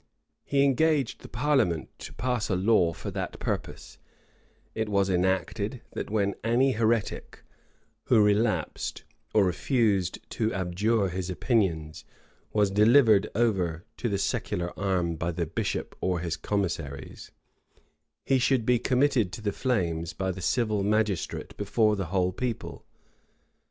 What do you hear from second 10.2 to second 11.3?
to abjure his